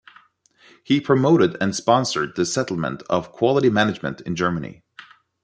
He 0.83 0.99
promoted 0.99 1.57
and 1.61 1.75
sponsored 1.75 2.35
the 2.35 2.43
settlement 2.43 3.03
of 3.07 3.31
quality 3.31 3.69
management 3.69 4.19
in 4.21 4.35
Germany. 4.35 4.81